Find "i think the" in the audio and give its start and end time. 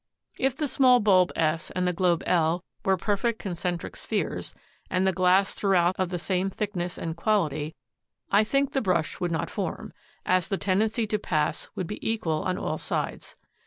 8.31-8.81